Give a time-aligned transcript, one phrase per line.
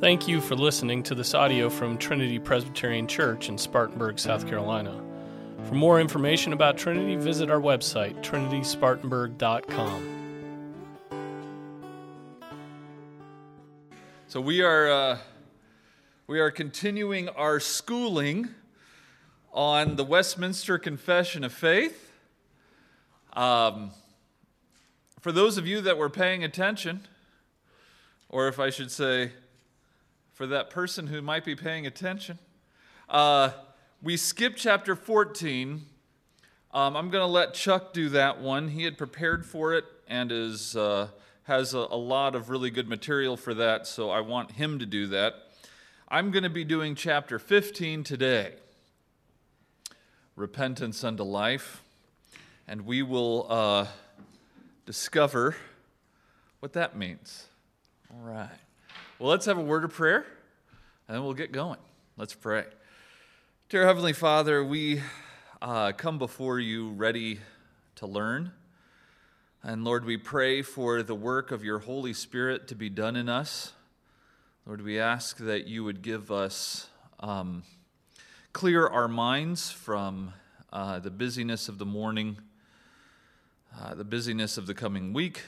[0.00, 4.98] Thank you for listening to this audio from Trinity Presbyterian Church in Spartanburg, South Carolina.
[5.64, 10.16] For more information about Trinity, visit our website, trinityspartanburg.com.
[14.26, 15.18] So we are uh,
[16.26, 18.48] we are continuing our schooling
[19.52, 22.10] on the Westminster Confession of Faith.
[23.34, 23.90] Um,
[25.20, 27.06] for those of you that were paying attention,
[28.30, 29.32] or if I should say,
[30.40, 32.38] for that person who might be paying attention,
[33.10, 33.50] uh,
[34.00, 35.82] we skipped chapter 14.
[36.72, 38.68] Um, I'm going to let Chuck do that one.
[38.68, 41.08] He had prepared for it and is, uh,
[41.42, 44.86] has a, a lot of really good material for that, so I want him to
[44.86, 45.34] do that.
[46.08, 48.54] I'm going to be doing chapter 15 today
[50.36, 51.82] Repentance unto Life,
[52.66, 53.86] and we will uh,
[54.86, 55.54] discover
[56.60, 57.44] what that means.
[58.10, 58.69] All right.
[59.20, 60.24] Well, let's have a word of prayer,
[61.06, 61.76] and then we'll get going.
[62.16, 62.64] Let's pray.
[63.68, 65.02] Dear Heavenly Father, we
[65.60, 67.40] uh, come before you ready
[67.96, 68.52] to learn.
[69.62, 73.28] And Lord, we pray for the work of your Holy Spirit to be done in
[73.28, 73.72] us.
[74.64, 77.62] Lord, we ask that you would give us, um,
[78.54, 80.32] clear our minds from
[80.72, 82.38] uh, the busyness of the morning,
[83.78, 85.42] uh, the busyness of the coming week.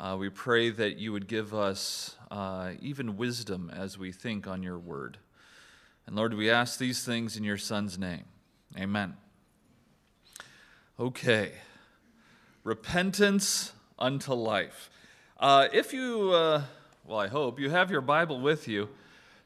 [0.00, 4.62] Uh, we pray that you would give us uh, even wisdom as we think on
[4.62, 5.18] your word.
[6.06, 8.24] And Lord, we ask these things in your Son's name.
[8.78, 9.14] Amen.
[10.98, 11.52] Okay.
[12.64, 14.88] Repentance unto life.
[15.38, 16.62] Uh, if you, uh,
[17.04, 18.88] well, I hope you have your Bible with you,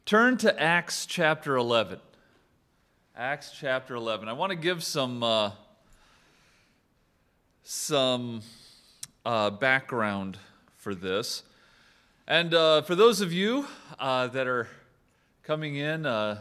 [0.07, 1.99] turn to Acts chapter 11.
[3.17, 4.29] Acts chapter 11.
[4.29, 5.51] I want to give some, uh,
[7.65, 8.43] some
[9.25, 10.39] uh, background
[10.77, 11.43] for this.
[12.27, 13.67] And uh, for those of you
[13.99, 14.69] uh, that are
[15.43, 16.41] coming in, uh,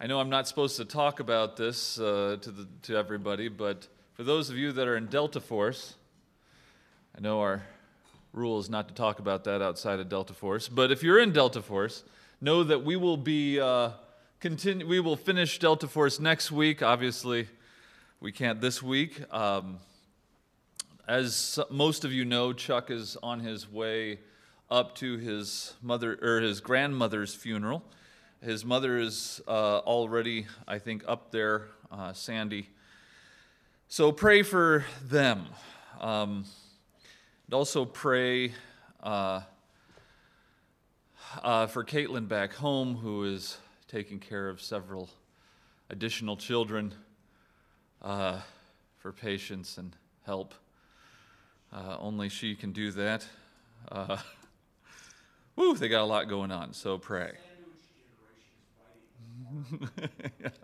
[0.00, 3.86] I know I'm not supposed to talk about this uh, to, the, to everybody, but
[4.14, 5.94] for those of you that are in Delta Force,
[7.16, 7.62] I know our
[8.32, 11.32] rule is not to talk about that outside of Delta Force, but if you're in
[11.32, 12.02] Delta Force,
[12.40, 13.90] know that we will be uh,
[14.40, 14.86] continue.
[14.86, 16.82] We will finish Delta Force next week.
[16.82, 17.48] Obviously,
[18.20, 19.22] we can't this week.
[19.32, 19.78] Um,
[21.08, 24.20] as most of you know, Chuck is on his way
[24.70, 27.84] up to his mother or his grandmother's funeral.
[28.40, 32.68] His mother is uh, already, I think, up there, uh, Sandy.
[33.88, 35.46] So pray for them.
[36.00, 36.44] Um,
[37.46, 38.52] and also pray
[39.02, 39.42] uh,
[41.42, 43.58] uh, for Caitlin back home, who is
[43.88, 45.10] taking care of several
[45.90, 46.94] additional children,
[48.00, 48.40] uh,
[48.98, 50.54] for patience and help.
[51.72, 53.26] Uh, only she can do that.
[53.90, 54.18] Uh,
[55.56, 57.32] woo, they got a lot going on, so pray.
[60.40, 60.48] yeah.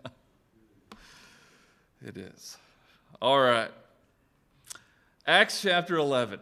[2.01, 2.57] It is.
[3.21, 3.69] All right.
[5.27, 6.39] Acts chapter 11.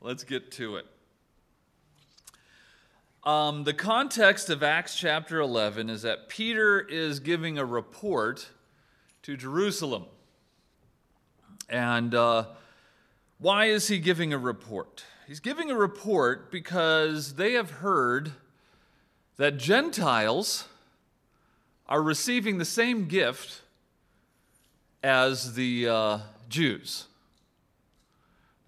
[0.00, 0.86] Let's get to it.
[3.24, 8.48] Um, the context of Acts chapter 11 is that Peter is giving a report
[9.22, 10.04] to Jerusalem.
[11.68, 12.44] And uh,
[13.40, 15.04] why is he giving a report?
[15.26, 18.32] He's giving a report because they have heard
[19.38, 20.68] that Gentiles
[21.88, 23.62] are receiving the same gift
[25.02, 26.18] as the uh,
[26.50, 27.06] Jews.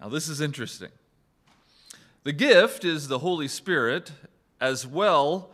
[0.01, 0.89] Now, this is interesting.
[2.23, 4.11] The gift is the Holy Spirit,
[4.59, 5.51] as well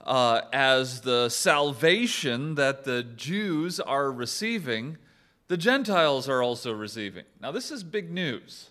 [0.00, 4.98] uh, as the salvation that the Jews are receiving,
[5.48, 7.24] the Gentiles are also receiving.
[7.40, 8.70] Now, this is big news.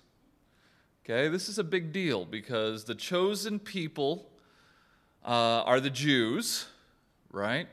[1.06, 4.31] Okay, this is a big deal because the chosen people
[5.25, 6.67] uh, are the Jews,
[7.31, 7.67] right?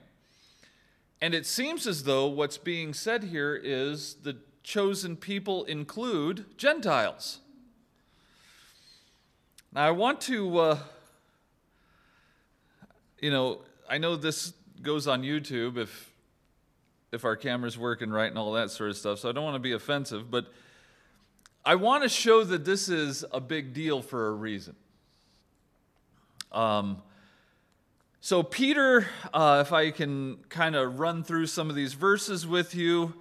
[1.21, 7.39] And it seems as though what's being said here is the chosen people include Gentiles.
[9.73, 10.79] Now, I want to, uh,
[13.21, 16.10] you know, I know this goes on YouTube if,
[17.13, 19.57] if our camera's working right and all that sort of stuff, so I don't want
[19.57, 20.47] to be offensive, but
[21.65, 24.77] I want to show that this is a big deal for a reason.
[26.53, 27.03] Um,
[28.23, 32.75] so, Peter, uh, if I can kind of run through some of these verses with
[32.75, 33.15] you,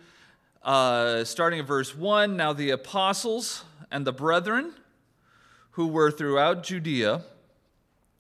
[0.64, 4.74] uh, starting at verse 1 Now the apostles and the brethren
[5.72, 7.24] who were throughout Judea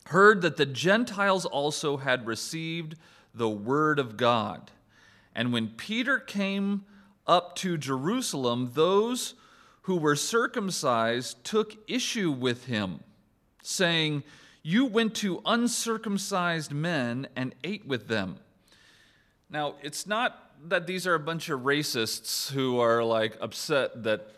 [0.05, 2.95] heard that the Gentiles also had received
[3.33, 4.71] the word of God.
[5.39, 6.83] And when Peter came
[7.25, 9.35] up to Jerusalem, those
[9.83, 12.99] who were circumcised took issue with him,
[13.63, 14.23] saying,
[14.63, 18.35] You went to uncircumcised men and ate with them.
[19.49, 24.29] Now, it's not that these are a bunch of racists who are like upset that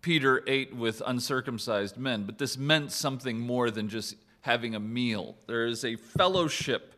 [0.00, 5.36] Peter ate with uncircumcised men, but this meant something more than just having a meal.
[5.46, 6.91] There is a fellowship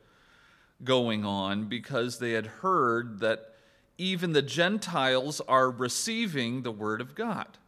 [0.83, 3.55] going on because they had heard that
[3.97, 7.59] even the Gentiles are receiving the word of God.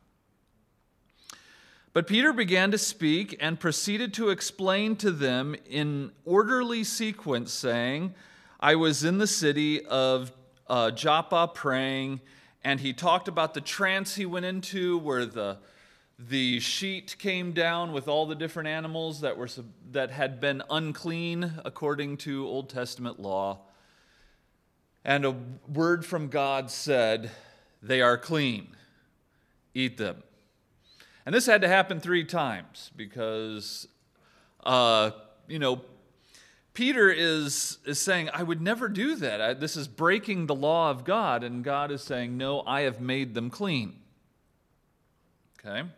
[1.92, 8.14] But Peter began to speak and proceeded to explain to them in orderly sequence, saying,
[8.60, 10.30] I was in the city of
[10.66, 12.20] uh, Joppa praying,
[12.62, 15.58] and he talked about the trance he went into where the
[16.18, 19.48] the sheet came down with all the different animals that were
[19.90, 23.60] that had been unclean according to Old Testament law.
[25.04, 25.36] And a
[25.68, 27.30] word from God said,
[27.82, 28.68] "They are clean.
[29.74, 30.22] Eat them."
[31.26, 33.88] And this had to happen three times because,
[34.64, 35.10] uh,
[35.48, 35.82] you know,
[36.72, 39.40] Peter is, is saying, I would never do that.
[39.40, 41.42] I, this is breaking the law of God.
[41.42, 43.96] And God is saying, No, I have made them clean.
[45.58, 45.88] Okay?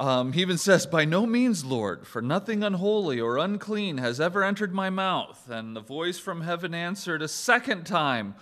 [0.00, 4.42] Um, he even says, By no means, Lord, for nothing unholy or unclean has ever
[4.42, 5.46] entered my mouth.
[5.50, 8.34] And the voice from heaven answered a second time,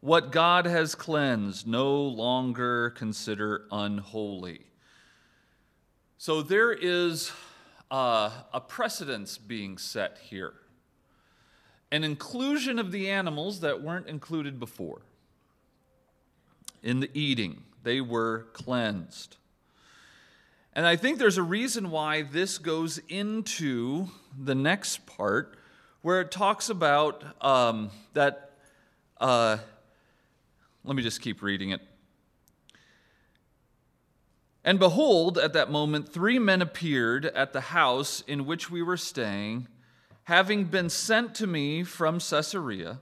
[0.00, 4.62] What God has cleansed, no longer consider unholy.
[6.16, 7.30] So there is
[7.92, 10.54] uh, a precedence being set here
[11.90, 15.00] an inclusion of the animals that weren't included before
[16.82, 19.36] in the eating, they were cleansed.
[20.72, 25.56] And I think there's a reason why this goes into the next part
[26.02, 28.52] where it talks about um, that.
[29.20, 29.58] Uh,
[30.84, 31.80] let me just keep reading it.
[34.64, 38.96] And behold, at that moment, three men appeared at the house in which we were
[38.96, 39.68] staying,
[40.24, 42.98] having been sent to me from Caesarea.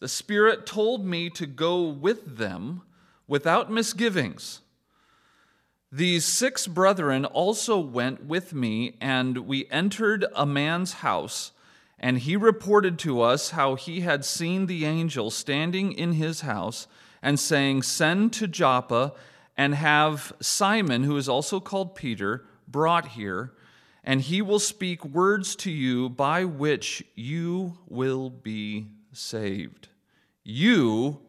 [0.00, 2.82] The Spirit told me to go with them
[3.26, 4.60] without misgivings.
[5.90, 11.52] These six brethren also went with me, and we entered a man's house,
[11.98, 16.88] and he reported to us how he had seen the angel standing in his house
[17.22, 19.12] and saying, Send to Joppa
[19.56, 23.52] and have Simon, who is also called Peter, brought here,
[24.02, 29.88] and he will speak words to you by which you will be saved.
[30.42, 31.20] You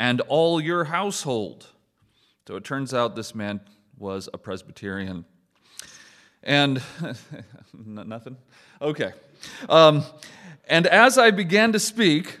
[0.00, 1.68] and all your household.
[2.46, 3.60] So it turns out this man
[3.98, 5.24] was a Presbyterian.
[6.42, 6.82] And
[7.74, 8.36] nothing?
[8.80, 9.12] Okay.
[9.68, 10.04] Um,
[10.68, 12.38] and as I began to speak,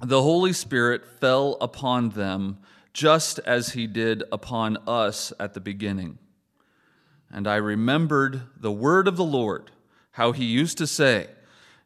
[0.00, 2.58] the Holy Spirit fell upon them
[2.92, 6.18] just as he did upon us at the beginning.
[7.30, 9.70] And I remembered the word of the Lord,
[10.12, 11.28] how he used to say,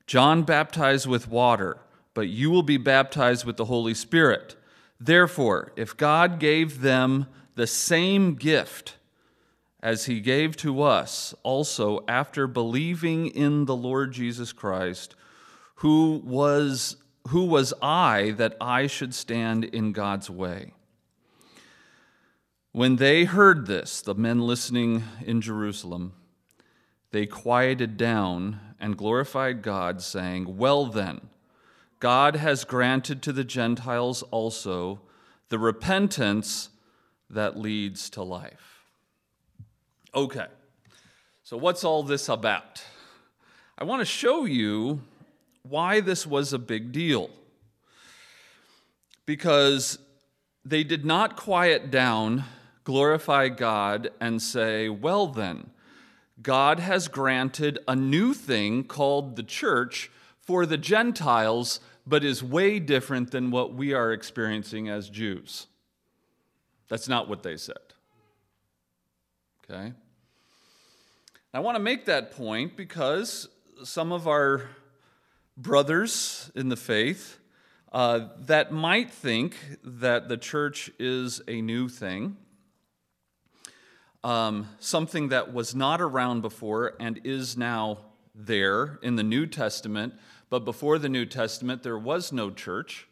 [0.06, 1.78] John baptized with water,
[2.14, 4.56] but you will be baptized with the Holy Spirit.
[4.98, 7.26] Therefore, if God gave them
[7.60, 8.96] the same gift
[9.82, 15.14] as he gave to us also after believing in the Lord Jesus Christ,
[15.74, 16.96] who was,
[17.28, 20.72] who was I that I should stand in God's way?
[22.72, 26.14] When they heard this, the men listening in Jerusalem,
[27.10, 31.28] they quieted down and glorified God, saying, Well then,
[31.98, 35.02] God has granted to the Gentiles also
[35.50, 36.69] the repentance
[37.30, 38.84] that leads to life.
[40.14, 40.46] Okay,
[41.42, 42.82] so what's all this about?
[43.78, 45.00] I want to show you
[45.62, 47.30] why this was a big deal.
[49.26, 49.98] Because
[50.64, 52.44] they did not quiet down,
[52.84, 55.70] glorify God, and say, well, then,
[56.42, 60.10] God has granted a new thing called the church
[60.40, 65.66] for the Gentiles, but is way different than what we are experiencing as Jews.
[66.90, 67.76] That's not what they said.
[69.64, 69.94] Okay?
[71.54, 73.48] I want to make that point because
[73.84, 74.68] some of our
[75.56, 77.38] brothers in the faith
[77.92, 82.36] uh, that might think that the church is a new thing,
[84.22, 87.98] um, something that was not around before and is now
[88.34, 90.14] there in the New Testament,
[90.50, 93.06] but before the New Testament, there was no church.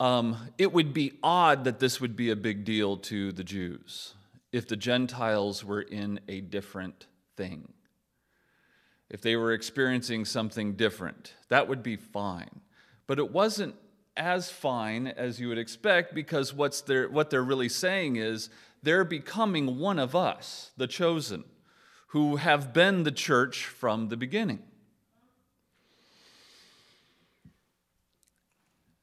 [0.00, 4.14] Um, it would be odd that this would be a big deal to the Jews
[4.52, 7.72] if the Gentiles were in a different thing.
[9.10, 12.60] If they were experiencing something different, that would be fine.
[13.06, 13.74] But it wasn't
[14.16, 18.50] as fine as you would expect because what's they're, what they're really saying is
[18.82, 21.44] they're becoming one of us, the chosen.
[22.08, 24.62] who have been the church from the beginning.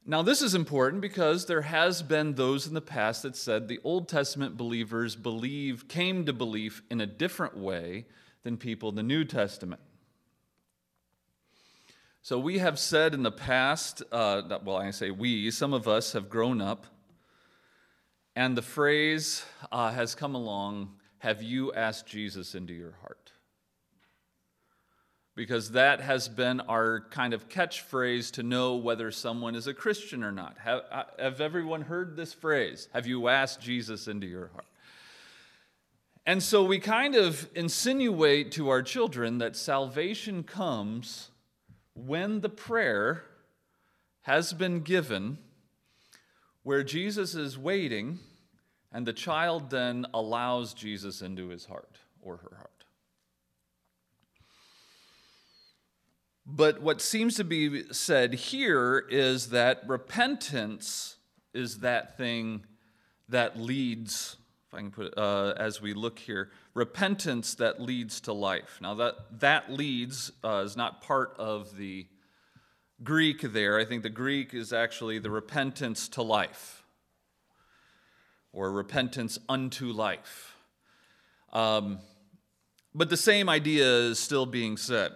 [0.08, 3.80] Now, this is important because there has been those in the past that said the
[3.84, 8.06] Old Testament believers believe came to belief in a different way
[8.44, 9.82] than people in the New Testament.
[12.22, 16.14] So we have said in the past, uh, well, I say we, some of us
[16.14, 16.86] have grown up,
[18.36, 23.32] and the phrase uh, has come along Have you asked Jesus into your heart?
[25.36, 30.24] Because that has been our kind of catchphrase to know whether someone is a Christian
[30.24, 30.58] or not.
[30.60, 32.88] Have, uh, have everyone heard this phrase?
[32.94, 34.65] Have you asked Jesus into your heart?
[36.25, 41.30] And so we kind of insinuate to our children that salvation comes
[41.94, 43.25] when the prayer
[44.22, 45.38] has been given,
[46.63, 48.20] where Jesus is waiting,
[48.92, 52.75] and the child then allows Jesus into his heart or her heart.
[56.46, 61.16] But what seems to be said here is that repentance
[61.54, 62.66] is that thing
[63.30, 64.38] that leads,
[64.68, 68.78] if I can put it, uh, as we look here, repentance that leads to life.
[68.80, 72.06] Now, that, that leads uh, is not part of the
[73.04, 73.80] Greek there.
[73.80, 76.84] I think the Greek is actually the repentance to life
[78.54, 80.56] or repentance unto life.
[81.52, 82.00] Um,
[82.94, 85.12] but the same idea is still being said.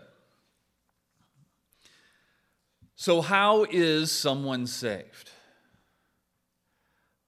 [3.02, 5.32] So, how is someone saved?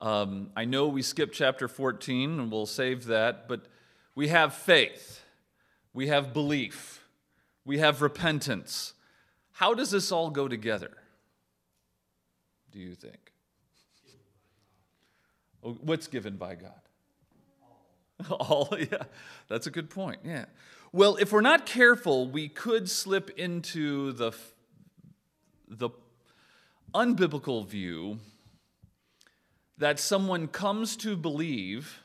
[0.01, 3.67] Um, I know we skipped chapter 14 and we'll save that, but
[4.13, 5.23] we have faith,
[5.93, 7.07] we have belief,
[7.63, 8.95] we have repentance.
[9.53, 10.91] How does this all go together?
[12.73, 13.31] Do you think?
[15.63, 16.81] Oh, what's given by God?
[18.29, 19.03] All, yeah,
[19.47, 20.19] that's a good point.
[20.25, 20.45] Yeah.
[20.91, 24.33] Well, if we're not careful, we could slip into the
[25.71, 25.89] the
[26.93, 28.19] unbiblical view
[29.77, 32.01] that someone comes to believe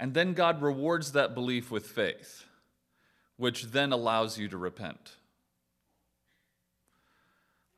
[0.00, 2.44] and then God rewards that belief with faith,
[3.36, 5.16] which then allows you to repent.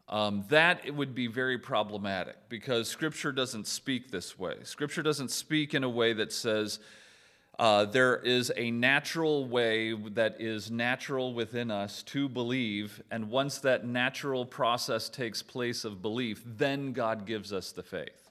[0.08, 4.54] Um, that it would be very problematic because Scripture doesn't speak this way.
[4.62, 6.78] Scripture doesn't speak in a way that says,
[7.58, 13.58] uh, there is a natural way that is natural within us to believe, and once
[13.58, 18.30] that natural process takes place of belief, then God gives us the faith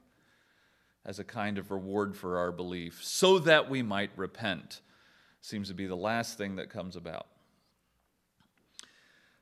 [1.04, 4.82] as a kind of reward for our belief so that we might repent.
[5.42, 7.28] Seems to be the last thing that comes about.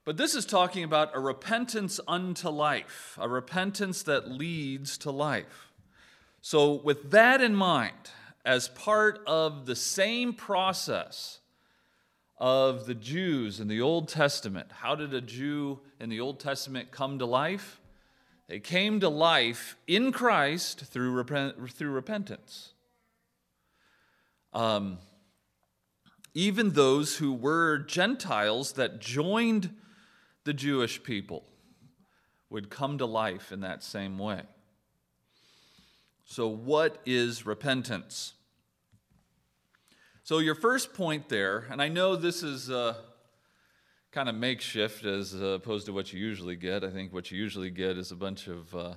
[0.06, 5.72] But this is talking about a repentance unto life, a repentance that leads to life.
[6.42, 8.12] So, with that in mind,
[8.46, 11.40] as part of the same process
[12.38, 14.68] of the Jews in the Old Testament.
[14.72, 17.80] How did a Jew in the Old Testament come to life?
[18.48, 22.74] They came to life in Christ through, repent, through repentance.
[24.52, 25.00] Um,
[26.34, 29.74] even those who were Gentiles that joined
[30.44, 31.46] the Jewish people
[32.50, 34.42] would come to life in that same way.
[36.26, 38.34] So, what is repentance?
[40.24, 42.96] So, your first point there, and I know this is uh,
[44.12, 46.84] kind of makeshift as opposed to what you usually get.
[46.84, 48.94] I think what you usually get is a bunch of uh,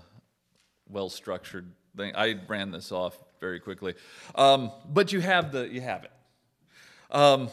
[0.89, 2.15] well structured things.
[2.17, 3.95] I ran this off very quickly.
[4.35, 6.13] Um, but you have, the, you have it.
[7.11, 7.49] Um,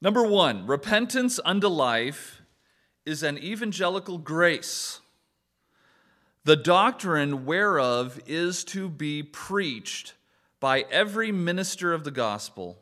[0.00, 2.42] number one, repentance unto life
[3.04, 5.00] is an evangelical grace
[6.44, 10.14] the doctrine whereof is to be preached
[10.58, 12.78] by every minister of the gospel,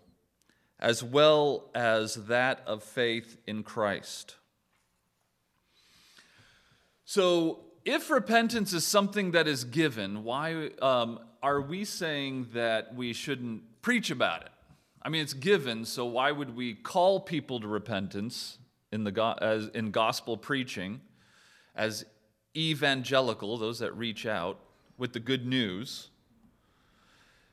[0.78, 4.36] as well as that of faith in Christ.
[7.04, 13.12] So, if repentance is something that is given, why um, are we saying that we
[13.12, 14.50] shouldn't preach about it?
[15.02, 18.58] I mean, it's given, so why would we call people to repentance
[18.92, 21.00] in, the go- as, in gospel preaching
[21.74, 22.04] as
[22.56, 24.58] evangelical, those that reach out
[24.98, 26.08] with the good news.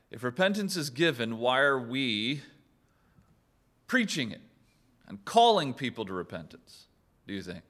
[0.10, 2.42] If repentance is given, why are we
[3.88, 4.42] preaching it
[5.08, 6.86] and calling people to repentance,
[7.28, 7.64] do you think?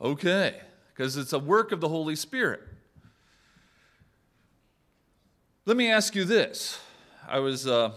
[0.00, 0.60] Okay,
[0.92, 2.60] because it's a work of the Holy Spirit.
[5.66, 6.78] Let me ask you this.
[7.26, 7.66] I was.
[7.66, 7.92] Uh,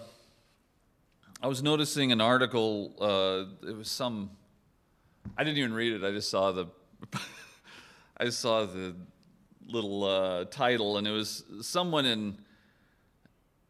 [1.41, 2.93] I was noticing an article.
[2.99, 4.31] Uh, it was some.
[5.37, 6.03] I didn't even read it.
[6.03, 6.67] I just saw the.
[8.17, 8.95] I saw the
[9.67, 12.37] little uh, title, and it was someone in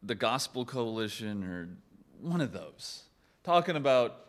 [0.02, 1.68] the Gospel Coalition or
[2.20, 3.02] one of those,
[3.44, 4.26] talking about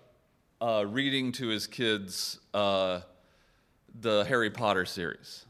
[0.60, 3.00] uh, reading to his kids uh,
[4.02, 5.46] the Harry Potter series.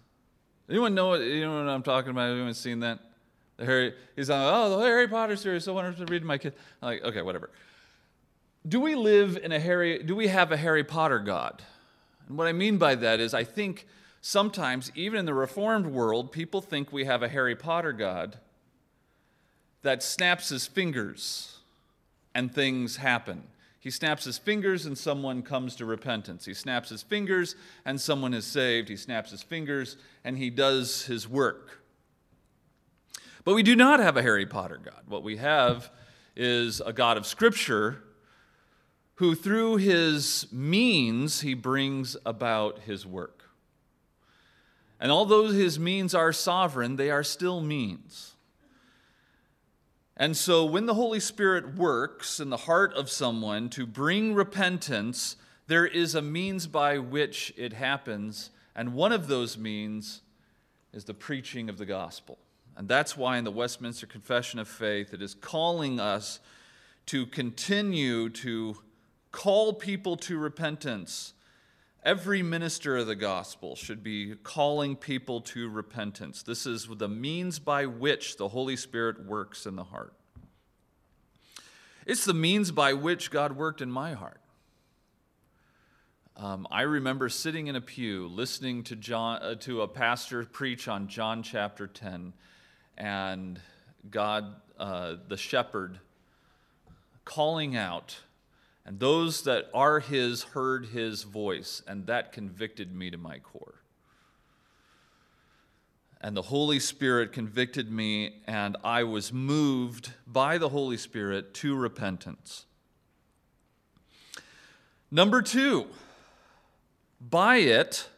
[0.69, 2.29] Anyone know what, you know what I'm talking about?
[2.29, 2.99] Anyone seen that?
[3.57, 5.63] The Harry, he's like, oh, the Harry Potter series.
[5.63, 6.55] So wanted to read to my kids.
[6.81, 7.49] I'm like, okay, whatever.
[8.67, 10.03] Do we live in a Harry?
[10.03, 11.63] Do we have a Harry Potter God?
[12.27, 13.87] And what I mean by that is, I think
[14.21, 18.37] sometimes, even in the Reformed world, people think we have a Harry Potter God
[19.81, 21.57] that snaps his fingers
[22.35, 23.43] and things happen.
[23.79, 26.43] He snaps his fingers and someone comes to repentance.
[26.43, 28.89] He snaps his fingers and someone is saved.
[28.89, 31.81] He snaps his fingers and he does his work.
[33.45, 35.03] But we do not have a Harry Potter God.
[35.07, 35.89] What we have
[36.35, 38.03] is a God of Scripture
[39.19, 43.49] who, through his means, he brings about his work.
[44.97, 48.35] And although his means are sovereign, they are still means.
[50.15, 55.35] And so, when the Holy Spirit works in the heart of someone to bring repentance,
[55.67, 58.51] there is a means by which it happens.
[58.73, 60.21] And one of those means
[60.93, 62.37] is the preaching of the gospel.
[62.77, 66.39] And that's why in the Westminster Confession of Faith, it is calling us
[67.07, 68.77] to continue to
[69.31, 71.33] call people to repentance.
[72.03, 76.43] Every minister of the gospel should be calling people to repentance.
[76.43, 80.13] This is the means by which the Holy Spirit works in the heart.
[82.05, 84.39] It's the means by which God worked in my heart.
[86.37, 90.87] Um, I remember sitting in a pew listening to, John, uh, to a pastor preach
[90.87, 92.31] on John chapter 10,
[92.97, 93.59] and
[94.09, 95.99] God, uh, the shepherd,
[97.25, 98.15] calling out
[98.89, 103.83] and those that are his heard his voice, and that convicted me to my core.
[106.19, 111.75] And the Holy Spirit convicted me, and I was moved by the Holy Spirit to
[111.75, 112.65] repentance.
[115.11, 115.85] Number two,
[117.21, 118.09] by it,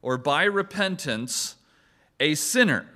[0.00, 1.56] or by repentance,
[2.18, 2.86] a sinner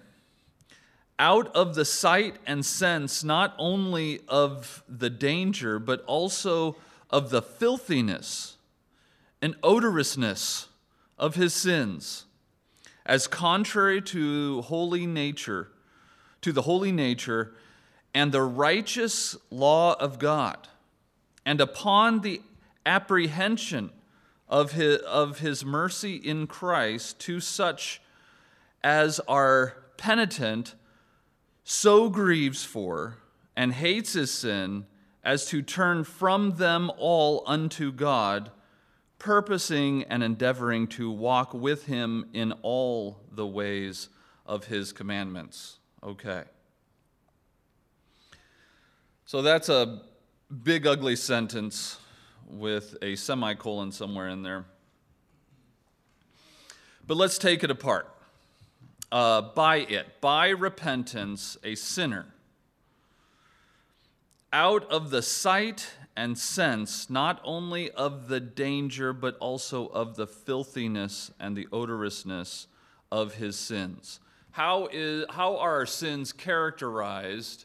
[1.18, 6.76] out of the sight and sense not only of the danger, but also
[7.14, 8.56] of the filthiness
[9.40, 10.66] and odorousness
[11.16, 12.24] of his sins,
[13.06, 15.68] as contrary to holy nature,
[16.40, 17.54] to the holy nature
[18.12, 20.66] and the righteous law of God,
[21.46, 22.42] and upon the
[22.84, 23.90] apprehension
[24.48, 28.02] of his, of his mercy in Christ to such
[28.82, 30.74] as are penitent,
[31.62, 33.18] so grieves for
[33.54, 34.86] and hates his sin
[35.24, 38.50] as to turn from them all unto God,
[39.18, 44.10] purposing and endeavoring to walk with him in all the ways
[44.44, 45.78] of his commandments.
[46.02, 46.42] Okay.
[49.24, 50.02] So that's a
[50.62, 51.98] big, ugly sentence
[52.46, 54.66] with a semicolon somewhere in there.
[57.06, 58.10] But let's take it apart.
[59.10, 62.33] Uh, by it, by repentance, a sinner
[64.54, 65.84] out of the sight
[66.16, 72.68] and sense not only of the danger, but also of the filthiness and the odorousness
[73.10, 74.20] of his sins.
[74.52, 77.64] How, is, how are our sins characterized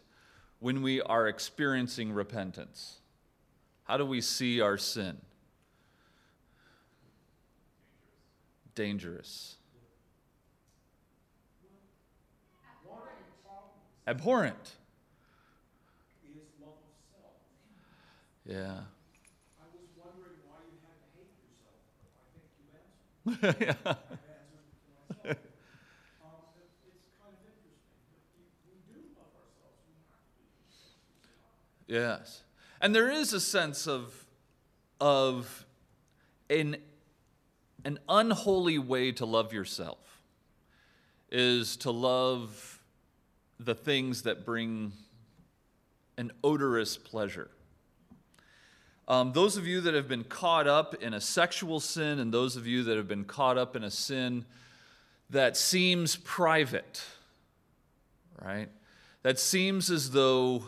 [0.57, 2.95] when we are experiencing repentance?
[3.83, 5.17] How do we see our sin?
[8.73, 9.57] Dangerous.
[14.07, 14.78] Abhorrent.
[18.49, 18.55] Yeah.
[18.55, 21.77] I was wondering why you had to hate yourself.
[22.17, 22.65] I think you
[23.45, 23.61] answered.
[23.61, 23.93] yeah.
[25.21, 25.37] I've.
[26.25, 26.49] Um,
[26.89, 27.93] it's kind of interesting.
[28.65, 29.85] we do love ourselves.
[29.85, 30.41] We have to
[31.85, 31.93] be.
[31.93, 32.41] Yes.
[32.81, 34.25] And there is a sense of,
[34.99, 35.67] of
[36.49, 36.77] an,
[37.85, 40.23] an unholy way to love yourself
[41.29, 42.81] is to love
[43.59, 44.91] the things that bring
[46.17, 47.51] an odorous pleasure.
[49.09, 52.55] Um, those of you that have been caught up in a sexual sin, and those
[52.55, 54.45] of you that have been caught up in a sin
[55.31, 57.03] that seems private,
[58.39, 58.69] right?
[59.23, 60.65] That seems as though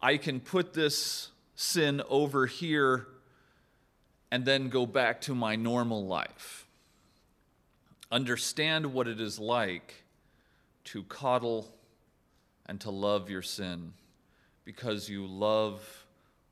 [0.00, 3.06] I can put this sin over here
[4.30, 6.66] and then go back to my normal life.
[8.10, 10.04] Understand what it is like
[10.84, 11.68] to coddle
[12.64, 13.92] and to love your sin
[14.64, 15.99] because you love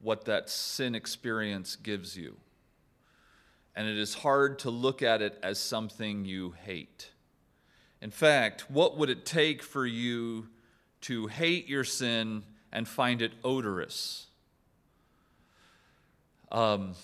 [0.01, 2.37] what that sin experience gives you.
[3.75, 7.11] And it is hard to look at it as something you hate.
[8.01, 10.49] In fact, what would it take for you
[11.03, 14.27] to hate your sin and find it odorous.
[16.51, 16.95] Um,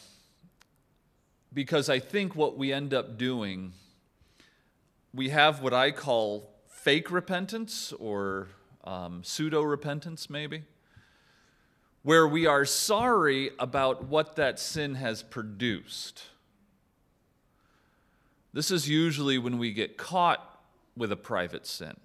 [1.52, 3.72] because I think what we end up doing,
[5.12, 8.48] we have what I call fake repentance or
[8.84, 10.64] um, pseudo repentance, maybe,
[12.04, 16.22] where we are sorry about what that sin has produced.
[18.52, 20.60] This is usually when we get caught
[20.96, 21.96] with a private sin,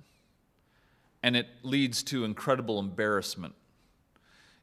[1.22, 3.54] and it leads to incredible embarrassment.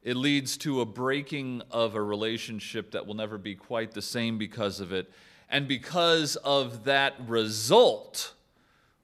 [0.03, 4.37] It leads to a breaking of a relationship that will never be quite the same
[4.37, 5.11] because of it.
[5.49, 8.33] And because of that result,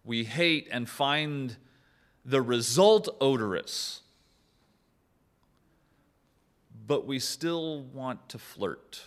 [0.04, 1.58] we hate and find
[2.26, 4.03] the result odorous.
[6.86, 9.04] But we still want to flirt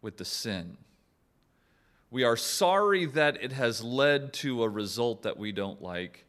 [0.00, 0.76] with the sin.
[2.10, 6.24] We are sorry that it has led to a result that we don't like,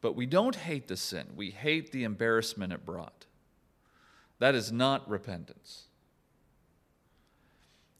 [0.00, 1.26] but we don't hate the sin.
[1.34, 3.26] We hate the embarrassment it brought.
[4.38, 5.84] That is not repentance.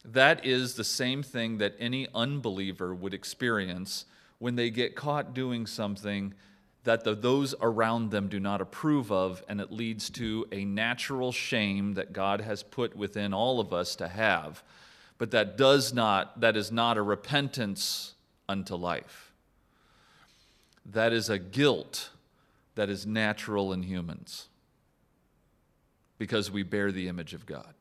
[0.04, 4.04] That is the same thing that any unbeliever would experience
[4.38, 6.34] when they get caught doing something
[6.84, 11.30] that the, those around them do not approve of, and it leads to a natural
[11.30, 14.62] shame that God has put within all of us to have.
[15.18, 18.14] But that does not, that is not a repentance
[18.48, 19.32] unto life.
[20.84, 22.10] That is a guilt
[22.74, 24.48] that is natural in humans
[26.18, 27.74] because we bear the image of God.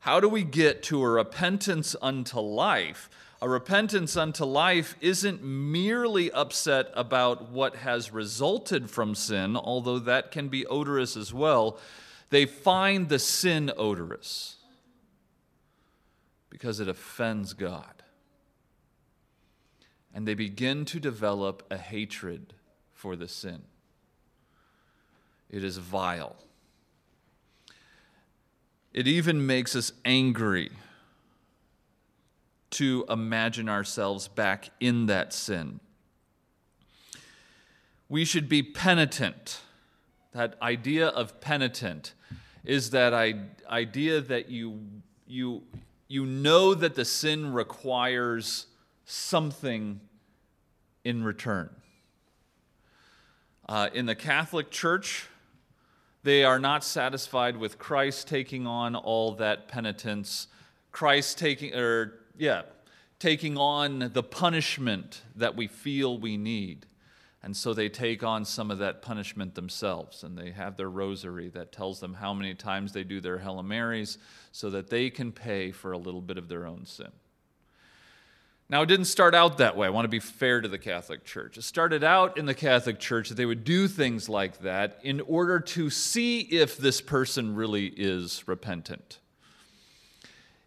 [0.00, 3.08] How do we get to a repentance unto life?
[3.42, 10.30] A repentance unto life isn't merely upset about what has resulted from sin, although that
[10.30, 11.78] can be odorous as well.
[12.30, 14.56] They find the sin odorous
[16.48, 18.02] because it offends God.
[20.14, 22.54] And they begin to develop a hatred
[22.94, 23.62] for the sin.
[25.50, 26.36] It is vile.
[28.94, 30.70] It even makes us angry
[32.70, 35.80] to imagine ourselves back in that sin.
[38.08, 39.60] We should be penitent.
[40.32, 42.12] That idea of penitent
[42.64, 43.14] is that
[43.68, 44.80] idea that you,
[45.26, 45.62] you,
[46.08, 48.66] you know that the sin requires
[49.04, 50.00] something
[51.04, 51.70] in return.
[53.68, 55.28] Uh, in the Catholic Church,
[56.22, 60.48] they are not satisfied with Christ taking on all that penitence,
[60.90, 62.62] Christ taking, or yeah,
[63.18, 66.86] taking on the punishment that we feel we need.
[67.42, 71.48] And so they take on some of that punishment themselves, and they have their rosary
[71.50, 74.18] that tells them how many times they do their Hail Marys
[74.50, 77.12] so that they can pay for a little bit of their own sin.
[78.68, 79.86] Now, it didn't start out that way.
[79.86, 81.56] I want to be fair to the Catholic Church.
[81.56, 85.20] It started out in the Catholic Church that they would do things like that in
[85.20, 89.20] order to see if this person really is repentant.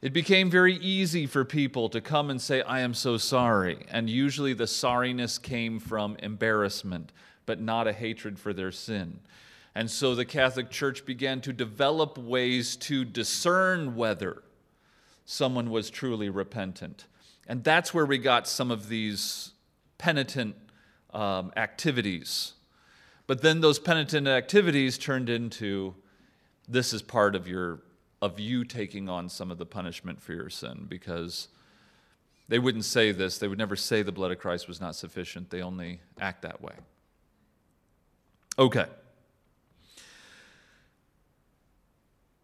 [0.02, 3.86] It became very easy for people to come and say, I am so sorry.
[3.92, 7.12] And usually the sorriness came from embarrassment,
[7.46, 9.20] but not a hatred for their sin.
[9.76, 14.44] And so the Catholic Church began to develop ways to discern whether
[15.26, 17.06] someone was truly repentant.
[17.46, 19.52] And that's where we got some of these
[19.98, 20.56] penitent
[21.14, 22.54] um, activities.
[23.28, 25.96] But then those penitent activities turned into
[26.68, 27.82] this is part of your
[28.22, 31.48] of you taking on some of the punishment for your sin because
[32.50, 33.38] they wouldn't say this.
[33.38, 35.50] They would never say the blood of Christ was not sufficient.
[35.50, 36.74] They only act that way.
[38.58, 38.86] Okay.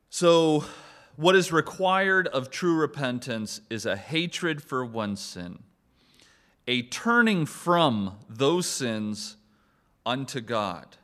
[0.09, 0.63] So
[1.17, 5.59] what is required of true repentance is a hatred for one sin,
[6.67, 9.37] a turning from those sins
[10.05, 10.97] unto God,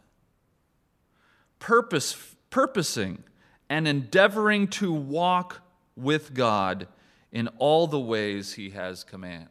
[1.59, 3.23] purpose, purposing
[3.71, 5.61] and endeavoring to walk
[5.95, 6.89] with God
[7.31, 9.47] in all the ways He has command.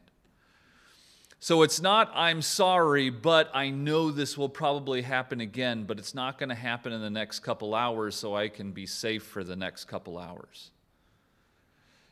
[1.39, 6.15] So it's not, I'm sorry, but I know this will probably happen again, but it's
[6.15, 9.43] not going to happen in the next couple hours, so I can be safe for
[9.43, 10.71] the next couple hours.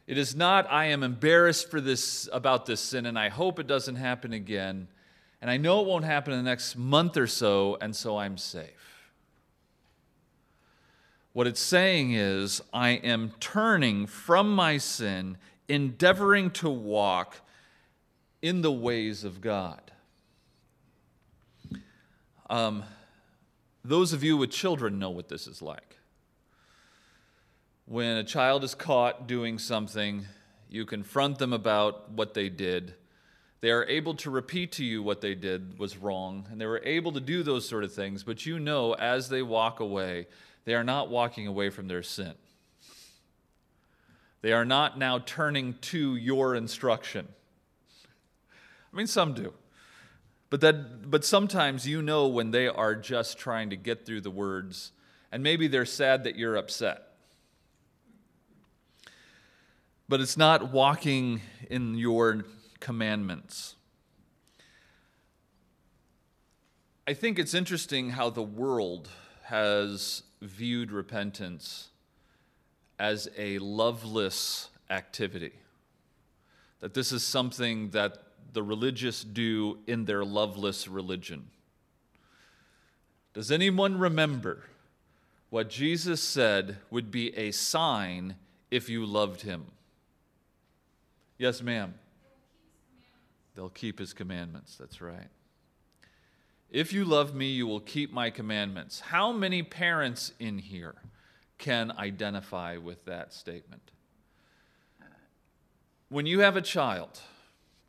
[0.07, 3.67] It is not, I am embarrassed for this about this sin, and I hope it
[3.67, 4.89] doesn't happen again,
[5.43, 8.39] and I know it won't happen in the next month or so, and so I'm
[8.39, 8.98] safe.
[11.39, 17.43] What it's saying is, I am turning from my sin, endeavoring to walk
[18.43, 19.93] in the ways of God.
[22.51, 22.83] Um,
[23.85, 25.99] those of you with children know what this is like.
[27.87, 30.27] When a child is caught doing something,
[30.69, 32.95] you confront them about what they did.
[33.61, 36.83] They are able to repeat to you what they did was wrong, and they were
[36.85, 40.27] able to do those sort of things, but you know as they walk away,
[40.69, 42.35] they are not walking away from their sin.
[44.43, 47.27] They are not now turning to your instruction.
[48.93, 49.55] I mean, some do.
[50.51, 54.31] But, that, but sometimes you know when they are just trying to get through the
[54.31, 54.93] words,
[55.33, 57.15] and maybe they're sad that you're upset.
[60.07, 62.45] But it's not walking in your
[62.79, 63.75] commandments.
[67.07, 69.09] I think it's interesting how the world
[69.45, 71.89] has viewed repentance
[72.99, 75.53] as a loveless activity.
[76.81, 78.19] That this is something that
[78.53, 81.49] the religious do in their loveless religion.
[83.35, 84.65] Does anyone remember
[85.51, 88.37] what Jesus said would be a sign
[88.71, 89.67] if you loved him?
[91.37, 91.95] Yes, ma'am.
[93.55, 94.77] They'll keep his commandments.
[94.77, 95.29] That's right.
[96.71, 99.01] If you love me, you will keep my commandments.
[99.01, 100.97] How many parents in here
[101.57, 103.91] can identify with that statement?
[106.11, 107.21] When you have a child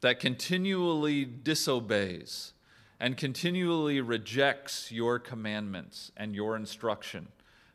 [0.02, 2.54] that continually disobeys
[3.00, 7.30] and continually rejects your commandments and your instruction,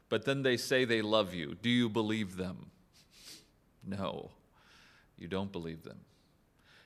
[0.09, 2.71] but then they say they love you, do you believe them?
[3.87, 4.31] No,
[5.19, 6.01] you don't believe them.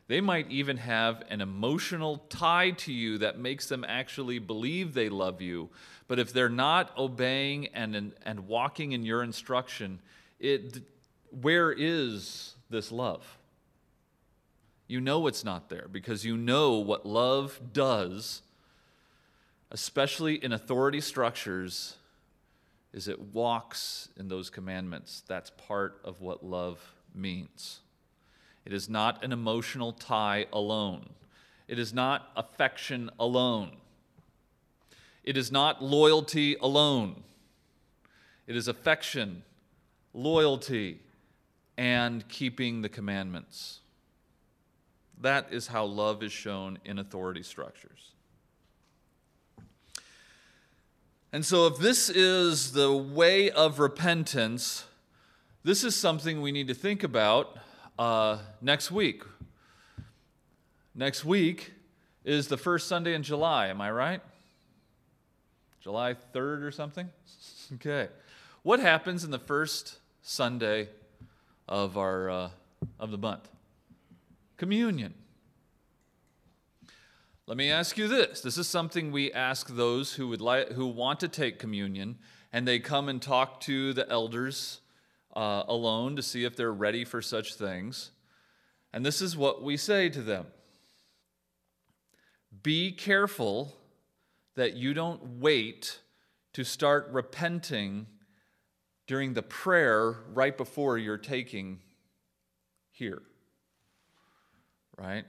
[0.09, 5.11] They might even have an emotional tie to you that makes them actually believe they
[5.11, 5.69] love you.
[6.09, 10.01] But if they're not obeying and, and walking in your instruction,
[10.41, 10.81] it,
[11.31, 13.37] where is this love?
[14.87, 18.41] You know it's not there because you know what love does,
[19.71, 21.97] especially in authority structures,
[22.95, 25.23] is it walks in those commandments.
[25.29, 27.81] That's part of what love means.
[28.69, 31.09] It is not an emotional tie alone.
[31.69, 33.71] It is not affection alone.
[35.25, 37.23] It is not loyalty alone.
[38.47, 39.43] It is affection,
[40.13, 41.01] loyalty,
[41.79, 43.81] and keeping the commandments.
[45.19, 48.13] That is how love is shown in authority structures.
[51.33, 54.85] And so, if this is the way of repentance,
[55.65, 57.57] this is something we need to think about
[57.99, 59.23] uh, next week.
[60.95, 61.73] Next week
[62.25, 64.21] is the first Sunday in July, am I right?
[65.81, 67.09] July 3rd or something?
[67.75, 68.09] Okay.
[68.63, 70.89] What happens in the first Sunday
[71.69, 72.49] of, our, uh,
[72.99, 73.47] of the month?
[74.57, 75.13] Communion.
[77.47, 78.41] Let me ask you this.
[78.41, 82.17] This is something we ask those who, would like, who want to take communion,
[82.51, 84.81] and they come and talk to the elders
[85.35, 88.11] uh, alone to see if they're ready for such things.
[88.93, 90.47] And this is what we say to them
[92.63, 93.75] Be careful
[94.55, 96.01] that you don't wait
[96.53, 98.07] to start repenting
[99.07, 101.81] during the prayer right before you're taking
[102.91, 103.23] here.
[104.97, 105.25] Right?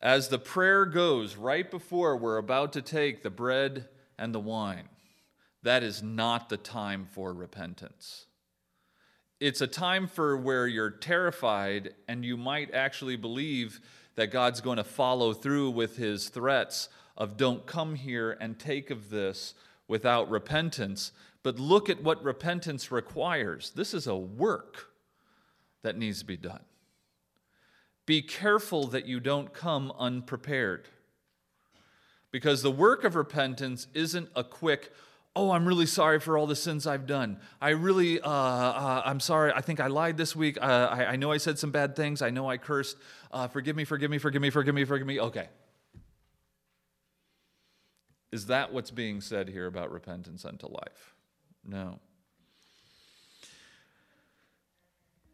[0.00, 4.88] As the prayer goes right before we're about to take the bread and the wine,
[5.62, 8.26] that is not the time for repentance.
[9.40, 13.80] It's a time for where you're terrified and you might actually believe
[14.16, 18.90] that God's going to follow through with his threats of don't come here and take
[18.90, 19.54] of this
[19.86, 21.12] without repentance.
[21.42, 23.70] But look at what repentance requires.
[23.70, 24.88] This is a work
[25.82, 26.64] that needs to be done.
[28.06, 30.88] Be careful that you don't come unprepared.
[32.30, 34.92] Because the work of repentance isn't a quick,
[35.38, 37.38] oh, I'm really sorry for all the sins I've done.
[37.60, 39.52] I really, uh, uh, I'm sorry.
[39.52, 40.58] I think I lied this week.
[40.60, 42.22] Uh, I, I, know I said some bad things.
[42.22, 42.96] I know I cursed.
[43.30, 45.20] Uh, forgive me, forgive me, forgive me, forgive me, forgive me.
[45.20, 45.48] Okay.
[48.32, 51.14] Is that what's being said here about repentance unto life?
[51.64, 52.00] No.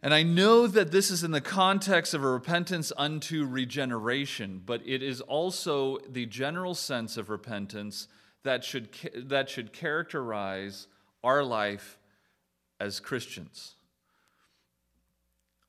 [0.03, 4.83] And I know that this is in the context of a repentance unto regeneration, but
[4.85, 8.07] it is also the general sense of repentance
[8.45, 10.87] that should, that should characterize
[11.23, 11.99] our life
[12.79, 13.75] as Christians.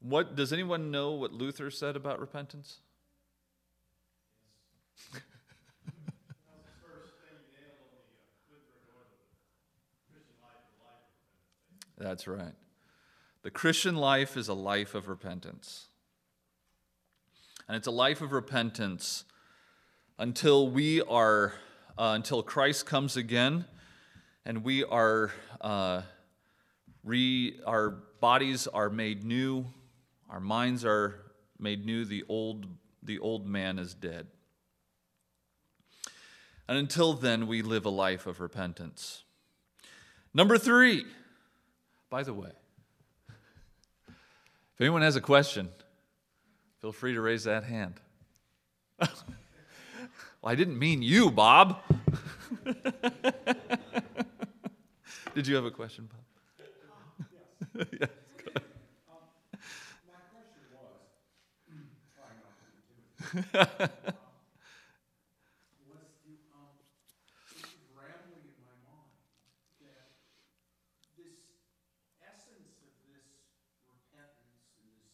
[0.02, 2.80] What, does anyone know what Luther said about repentance?
[11.98, 12.54] That's right.
[13.44, 15.88] The Christian life is a life of repentance.
[17.68, 19.24] And it's a life of repentance
[20.20, 21.54] until we are
[21.98, 23.66] uh, until Christ comes again
[24.46, 25.32] and we are,
[25.62, 26.02] uh,
[27.04, 29.66] re, our bodies are made new,
[30.30, 31.20] our minds are
[31.60, 32.68] made new, the old
[33.06, 34.28] the old man is dead.
[36.68, 39.24] And until then, we live a life of repentance.
[40.34, 41.06] Number three,
[42.10, 42.50] by the way,
[43.28, 45.70] if anyone has a question,
[46.82, 48.02] feel free to raise that hand.
[50.46, 51.80] well, I didn't mean you, Bob.
[55.34, 56.22] Did you have a question, Bob?
[58.00, 58.08] yeah.
[59.08, 59.28] Um,
[60.08, 61.10] my question was,
[62.16, 64.14] trying not to be intimidated.
[65.88, 66.76] Was the, um,
[67.52, 69.16] it was rambling in my mind
[69.84, 70.18] that
[71.18, 71.38] this
[72.24, 73.26] essence of this
[73.88, 75.06] repentance and this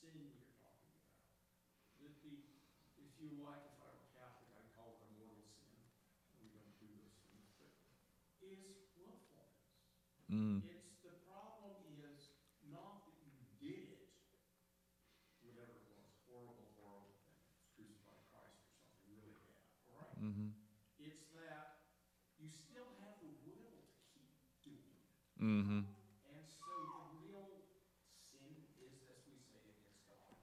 [0.00, 1.20] sin you're talking about,
[2.02, 2.36] that the,
[3.00, 5.76] if you like, if I were Catholic, I'd call it a mortal sin.
[6.40, 7.72] We don't do those things, but
[8.42, 9.54] is willfulness.
[10.30, 12.34] Mm, It's, the problem is
[12.70, 14.02] not that you did it,
[15.42, 17.40] whatever it was, horrible, horrible thing,
[17.74, 20.12] crucified Christ or something really bad, all right?
[20.18, 20.52] mhm,
[20.98, 21.86] It's that
[22.38, 24.20] you still have the will to
[24.62, 25.06] keep doing
[25.46, 25.84] mhm.
[25.84, 27.46] And so the real
[28.26, 28.50] sin
[28.82, 30.34] is, as we say, against God.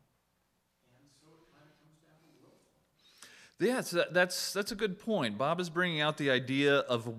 [0.96, 3.96] And so it kind of comes down to willfulness.
[3.96, 5.38] Yes, that's, that's a good point.
[5.38, 7.13] Bob is bringing out the idea of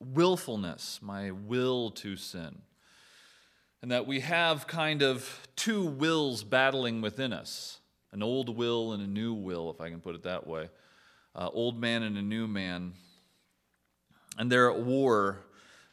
[0.00, 2.62] willfulness, my will to sin.
[3.82, 7.78] And that we have kind of two wills battling within us
[8.12, 10.68] an old will and a new will, if I can put it that way.
[11.34, 12.94] Uh, old man and a new man.
[14.36, 15.44] And they're at war.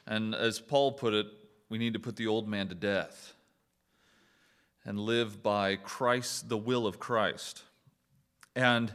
[0.07, 1.27] And as Paul put it,
[1.69, 3.33] we need to put the old man to death
[4.85, 7.63] and live by Christ, the will of Christ.
[8.55, 8.89] And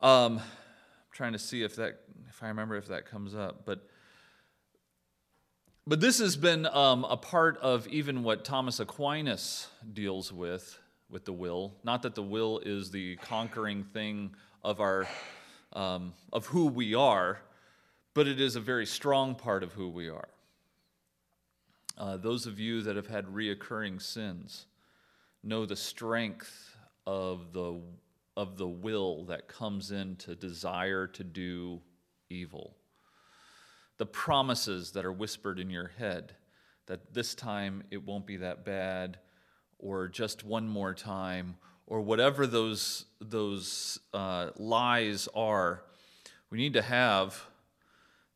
[0.00, 0.42] um, I'm
[1.12, 3.86] trying to see if that, if I remember if that comes up, but
[5.88, 11.24] but this has been um, a part of even what Thomas Aquinas deals with with
[11.24, 11.74] the will.
[11.84, 15.06] Not that the will is the conquering thing of our
[15.74, 17.38] um, of who we are,
[18.16, 20.28] but it is a very strong part of who we are.
[21.98, 24.64] Uh, those of you that have had reoccurring sins
[25.44, 26.74] know the strength
[27.06, 27.78] of the
[28.34, 31.82] of the will that comes in to desire to do
[32.30, 32.74] evil.
[33.98, 36.36] The promises that are whispered in your head
[36.86, 39.18] that this time it won't be that bad,
[39.78, 45.82] or just one more time, or whatever those, those uh, lies are.
[46.48, 47.42] We need to have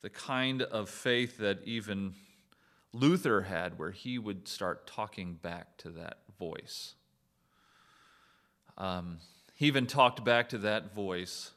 [0.03, 2.15] the kind of faith that even
[2.93, 6.95] Luther had, where he would start talking back to that voice.
[8.77, 9.19] Um,
[9.55, 11.53] he even talked back to that voice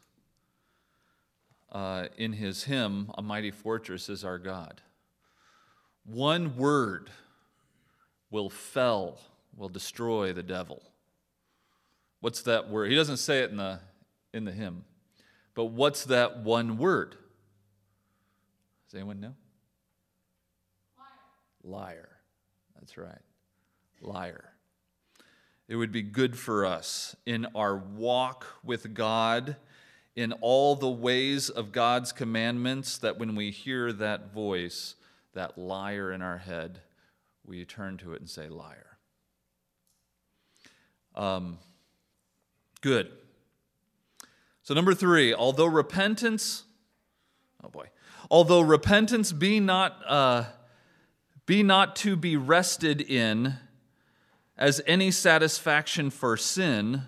[1.71, 4.82] uh, in his hymn, A Mighty Fortress is Our God.
[6.06, 7.10] One word
[8.29, 9.19] will fell,
[9.56, 10.84] will destroy the devil.
[12.19, 12.89] What's that word?
[12.89, 13.79] He doesn't say it in the,
[14.34, 14.86] in the hymn,
[15.56, 17.15] but what's that one word?
[18.93, 19.34] Does anyone know?
[21.63, 21.63] Liar.
[21.63, 22.10] Liar.
[22.75, 23.21] That's right.
[24.01, 24.53] Liar.
[25.67, 29.56] It would be good for us in our walk with God,
[30.15, 34.93] in all the ways of God's commandments, that when we hear that voice,
[35.34, 36.82] that liar in our head,
[37.43, 38.99] we turn to it and say, Liar.
[41.15, 41.58] Um,
[42.82, 43.10] good.
[44.62, 46.65] So, number three, although repentance,
[47.63, 47.88] oh boy,
[48.34, 50.43] although repentance be not, uh,
[51.46, 53.54] be not to be rested in,
[54.58, 57.04] as any satisfaction for sin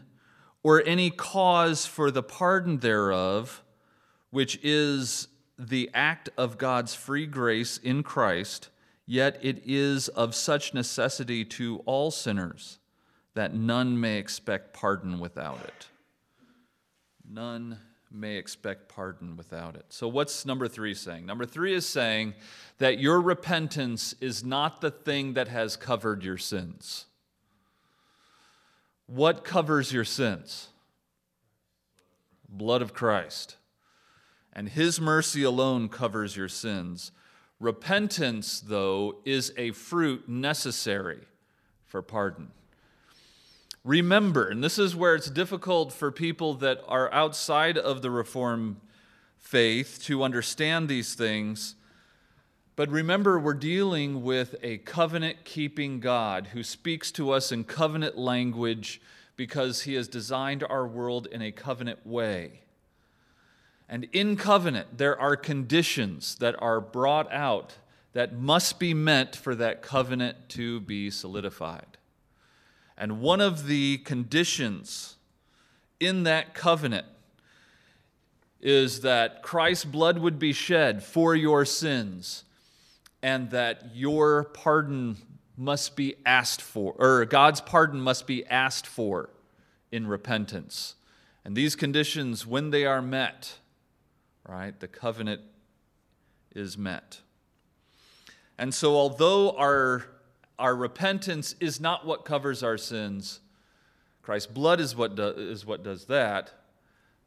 [0.62, 3.64] or any cause for the pardon thereof,
[4.30, 8.70] which is the act of God's free grace in Christ,
[9.08, 12.78] yet it is of such necessity to all sinners
[13.34, 15.88] that none may expect pardon without it.
[17.28, 17.80] None
[18.16, 19.86] may expect pardon without it.
[19.90, 21.26] So, what's number three saying?
[21.26, 22.34] Number three is saying
[22.78, 27.06] that your repentance is not the thing that has covered your sins.
[29.08, 30.70] What covers your sins?
[32.50, 33.58] Blood of Christ.
[34.54, 37.12] And His mercy alone covers your sins.
[37.60, 41.22] Repentance, though, is a fruit necessary
[41.84, 42.52] for pardon.
[43.86, 48.78] Remember, and this is where it's difficult for people that are outside of the Reformed
[49.38, 51.76] faith to understand these things.
[52.76, 58.18] But remember, we're dealing with a covenant keeping God who speaks to us in covenant
[58.18, 59.00] language
[59.36, 62.62] because he has designed our world in a covenant way.
[63.88, 67.76] And in covenant, there are conditions that are brought out
[68.14, 72.00] that must be met for that covenant to be solidified.
[72.98, 75.16] And one of the conditions
[76.00, 77.06] in that covenant
[78.62, 82.44] is that Christ's blood would be shed for your sins
[83.22, 85.18] and that your pardon
[85.58, 89.30] must be asked for, or God's pardon must be asked for
[89.92, 90.96] in repentance.
[91.44, 93.60] And these conditions, when they are met,
[94.48, 95.42] right, the covenant
[96.54, 97.22] is met.
[98.58, 100.06] And so, although our,
[100.58, 103.42] our repentance is not what covers our sins,
[104.22, 106.52] Christ's blood is what, do, is what does that,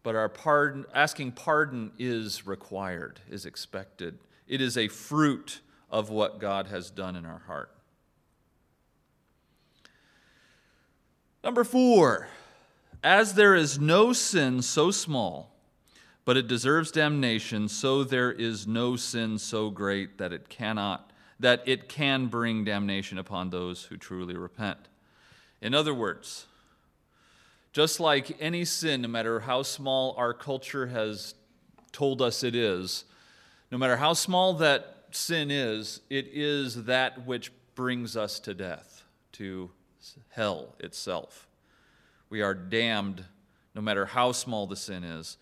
[0.02, 4.18] but our pardon, asking pardon is required, is expected.
[4.48, 5.60] It is a fruit
[5.90, 7.70] of what God has done in our heart.
[11.44, 12.28] Number four,
[13.02, 15.54] as there is no sin so small,
[16.24, 21.62] but it deserves damnation, so there is no sin so great that it cannot, that
[21.66, 24.78] it can bring damnation upon those who truly repent.
[25.60, 26.46] In other words,
[27.72, 31.34] just like any sin, no matter how small our culture has
[31.92, 33.04] told us it is,
[33.70, 39.04] no matter how small that sin is, it is that which brings us to death,
[39.32, 39.70] to
[40.30, 41.46] hell itself.
[42.30, 43.24] We are damned
[43.74, 45.36] no matter how small the sin is.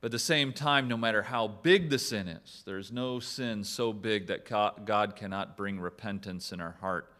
[0.00, 3.64] But at the same time, no matter how big the sin is, there's no sin
[3.64, 7.12] so big that God cannot bring repentance in our heart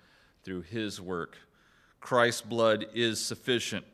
[0.45, 1.37] through His work.
[2.01, 3.85] Christ's blood is sufficient.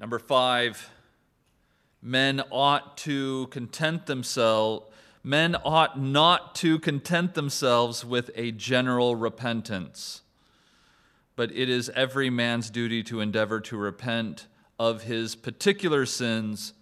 [0.00, 0.90] Number five,
[2.00, 4.86] men ought to content themselves
[5.24, 10.20] men ought not to content themselves with a general repentance,
[11.34, 14.46] but it is every man's duty to endeavor to repent
[14.78, 16.72] of his particular sins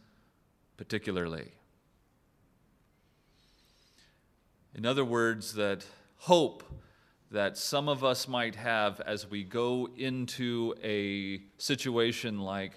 [0.77, 1.53] particularly.
[4.75, 5.85] In other words, that
[6.17, 6.65] hope
[7.31, 12.73] that some of us might have as we go into a situation like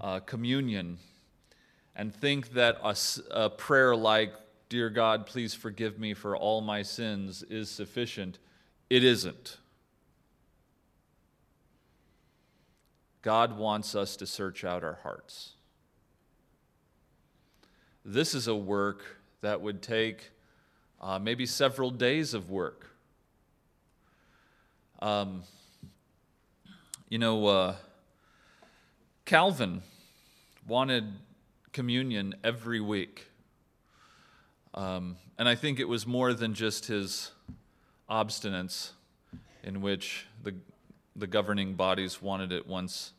[0.00, 0.98] uh, communion
[1.96, 2.96] and think that a,
[3.30, 4.32] a prayer like,
[4.68, 8.38] Dear God, please forgive me for all my sins, is sufficient.
[8.90, 9.56] It isn't.
[13.22, 15.54] God wants us to search out our hearts.
[18.04, 19.04] This is a work
[19.40, 20.30] that would take
[21.00, 22.90] uh, maybe several days of work.
[25.00, 25.42] Um,
[27.08, 27.76] you know, uh,
[29.24, 29.82] Calvin
[30.66, 31.12] wanted
[31.72, 33.26] communion every week.
[34.74, 37.30] Um, and I think it was more than just his
[38.10, 38.90] obstinance,
[39.62, 40.54] in which the,
[41.18, 43.12] the governing bodies wanted it once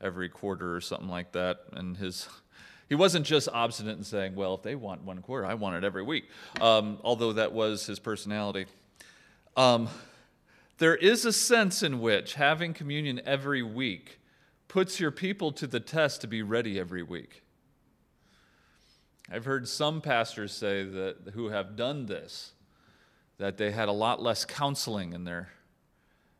[0.00, 1.60] every quarter or something like that.
[1.72, 2.28] And his,
[2.88, 5.84] he wasn't just obstinate in saying, well, if they want one quarter, I want it
[5.84, 6.28] every week,
[6.60, 8.66] um, although that was his personality.
[9.56, 9.88] Um,
[10.78, 14.18] there is a sense in which having communion every week
[14.66, 17.42] puts your people to the test to be ready every week.
[19.30, 22.52] I've heard some pastors say that who have done this
[23.38, 25.50] that they had a lot less counseling in their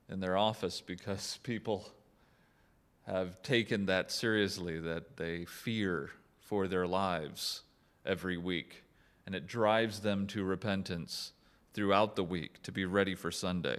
[0.08, 1.90] in their office because people
[3.06, 7.62] have taken that seriously that they fear for their lives
[8.06, 8.84] every week
[9.26, 11.32] and it drives them to repentance
[11.72, 13.78] throughout the week to be ready for Sunday.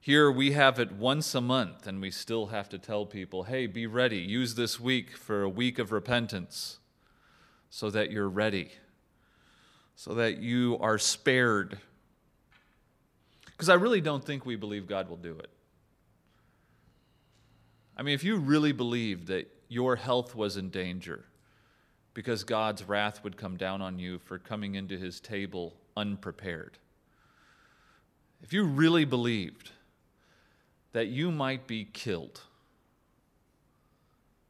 [0.00, 3.66] Here we have it once a month, and we still have to tell people, hey,
[3.66, 4.18] be ready.
[4.18, 6.78] Use this week for a week of repentance
[7.70, 8.72] so that you're ready,
[9.94, 11.78] so that you are spared.
[13.52, 15.50] Because I really don't think we believe God will do it.
[17.96, 21.24] I mean, if you really believed that your health was in danger
[22.14, 26.78] because God's wrath would come down on you for coming into his table unprepared,
[28.42, 29.70] if you really believed
[30.92, 32.40] that you might be killed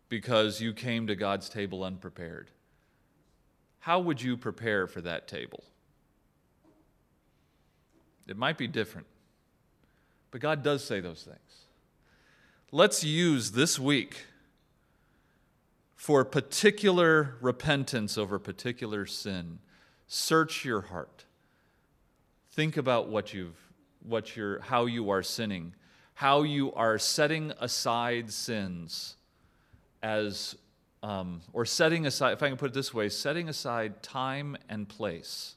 [0.08, 2.50] because you came to God's table unprepared,
[3.80, 5.64] how would you prepare for that table?
[8.26, 9.06] It might be different,
[10.30, 11.66] but God does say those things.
[12.70, 14.26] Let's use this week
[15.94, 19.58] for particular repentance over particular sin.
[20.06, 21.24] Search your heart.
[22.52, 23.58] Think about what you've,
[24.02, 25.74] what you're, how you are sinning,
[26.14, 29.16] how you are setting aside sins
[30.02, 30.56] as
[31.02, 34.88] um, or setting aside, if I can put it this way, setting aside time and
[34.88, 35.56] place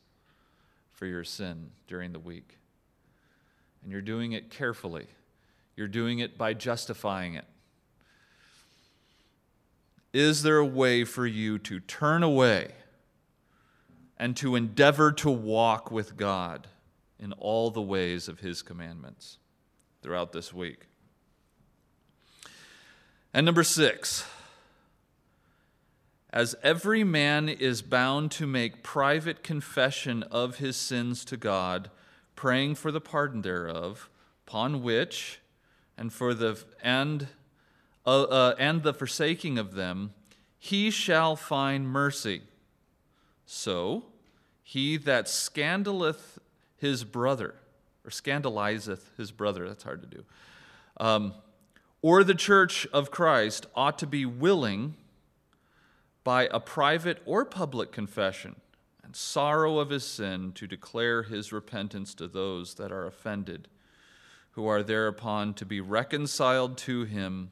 [0.96, 2.58] for your sin during the week.
[3.84, 5.08] And you're doing it carefully,
[5.76, 7.46] you're doing it by justifying it.
[10.14, 12.72] Is there a way for you to turn away
[14.18, 16.68] and to endeavor to walk with God
[17.20, 19.39] in all the ways of His commandments
[20.02, 20.86] throughout this week?
[23.34, 24.26] And number six,
[26.36, 31.89] as every man is bound to make private confession of his sins to God,
[32.36, 34.09] praying for the pardon thereof,
[34.45, 35.39] upon which,
[35.97, 37.29] and for the and
[38.05, 40.13] uh, uh, and the forsaking of them,
[40.59, 42.41] he shall find mercy.
[43.45, 44.03] So,
[44.61, 46.38] he that scandaleth
[46.75, 47.55] his brother,
[48.03, 50.25] or scandalizeth his brother, that's hard to do,
[50.97, 51.33] um,
[52.01, 54.95] or the church of Christ ought to be willing
[56.26, 58.55] by a private or public confession
[59.03, 63.67] and sorrow of his sin to declare his repentance to those that are offended,
[64.51, 67.51] who are thereupon to be reconciled to him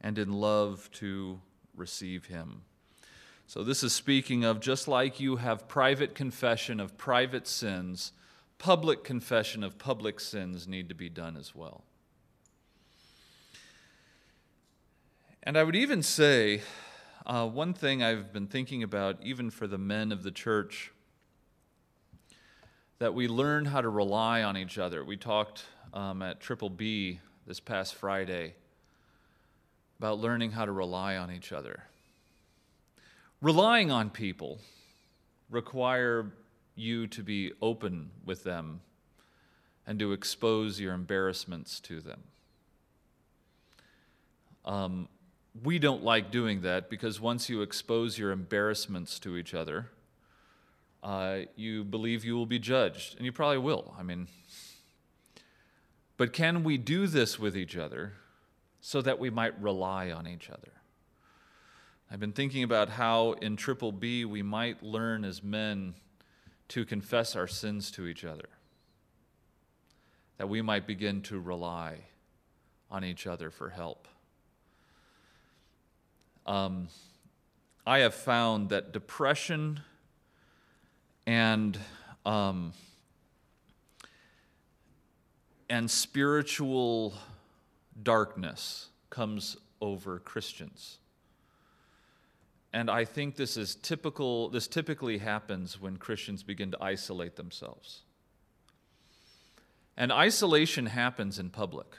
[0.00, 1.40] and in love to
[1.74, 2.62] receive him.
[3.46, 8.12] So, this is speaking of just like you have private confession of private sins,
[8.58, 11.84] public confession of public sins need to be done as well.
[15.42, 16.60] And I would even say
[17.30, 20.90] uh, one thing I've been thinking about, even for the men of the church,
[22.98, 25.04] that we learn how to rely on each other.
[25.04, 25.62] We talked
[25.94, 28.54] um, at Triple B this past Friday
[30.00, 31.84] about learning how to rely on each other.
[33.40, 34.58] Relying on people
[35.50, 36.32] require
[36.74, 38.80] you to be open with them
[39.86, 42.22] and to expose your embarrassments to them.
[44.64, 45.08] Um,
[45.62, 49.90] we don't like doing that because once you expose your embarrassments to each other,
[51.02, 53.94] uh, you believe you will be judged, and you probably will.
[53.98, 54.28] I mean,
[56.16, 58.12] but can we do this with each other
[58.80, 60.72] so that we might rely on each other?
[62.10, 65.94] I've been thinking about how in Triple B we might learn as men
[66.68, 68.48] to confess our sins to each other,
[70.36, 72.06] that we might begin to rely
[72.90, 74.06] on each other for help.
[76.50, 76.88] Um,
[77.86, 79.78] I have found that depression
[81.24, 81.78] and
[82.26, 82.72] um,
[85.68, 87.14] and spiritual
[88.02, 90.98] darkness comes over Christians.
[92.72, 98.00] And I think this is typical, this typically happens when Christians begin to isolate themselves.
[99.96, 101.94] And isolation happens in public.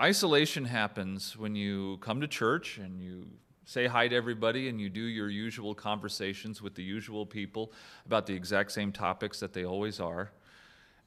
[0.00, 3.26] Isolation happens when you come to church and you
[3.64, 7.72] say hi to everybody and you do your usual conversations with the usual people
[8.04, 10.32] about the exact same topics that they always are.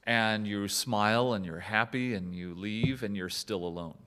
[0.05, 3.97] And you smile and you're happy and you leave and you're still alone.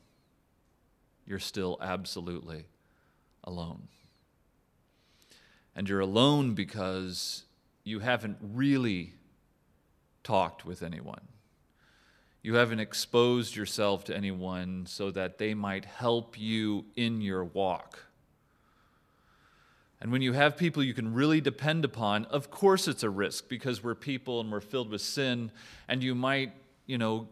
[1.27, 2.65] You're still absolutely
[3.45, 3.89] alone.
[5.77, 7.45] And you're alone because
[7.85, 9.13] you haven't really
[10.25, 11.21] talked with anyone.
[12.43, 18.07] You haven't exposed yourself to anyone so that they might help you in your walk.
[20.01, 23.49] And when you have people you can really depend upon, of course it's a risk
[23.49, 25.53] because we're people and we're filled with sin,
[25.87, 26.53] and you might,
[26.87, 27.29] you know,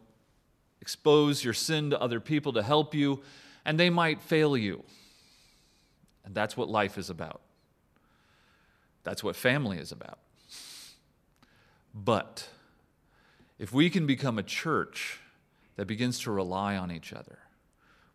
[0.82, 3.22] expose your sin to other people to help you,
[3.64, 4.84] and they might fail you.
[6.26, 7.40] And that's what life is about.
[9.02, 10.18] That's what family is about.
[11.94, 12.46] But
[13.58, 15.20] if we can become a church
[15.76, 17.38] that begins to rely on each other,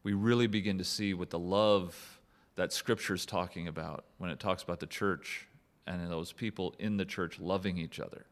[0.04, 2.20] we really begin to see what the love
[2.56, 5.48] that Scripture is talking about when it talks about the church
[5.86, 8.26] and those people in the church loving each other.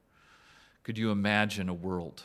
[0.83, 2.23] Could you imagine a world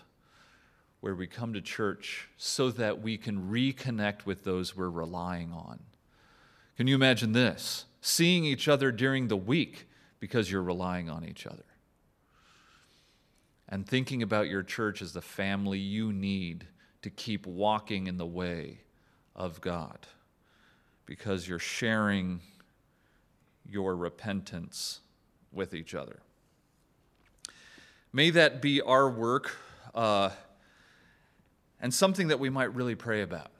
[1.00, 5.80] where we come to church so that we can reconnect with those we're relying on?
[6.76, 7.86] Can you imagine this?
[8.00, 9.88] Seeing each other during the week
[10.20, 11.64] because you're relying on each other
[13.68, 16.66] and thinking about your church as the family you need
[17.02, 18.80] to keep walking in the way
[19.34, 20.06] of God
[21.04, 22.40] because you're sharing
[23.68, 25.00] your repentance
[25.52, 26.20] with each other.
[28.12, 29.56] May that be our work
[29.94, 30.30] uh,
[31.80, 33.50] and something that we might really pray about